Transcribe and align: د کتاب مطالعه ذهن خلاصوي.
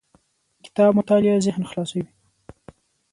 د 0.61 0.63
کتاب 0.65 0.89
مطالعه 0.99 1.43
ذهن 1.45 1.63
خلاصوي. 1.71 2.05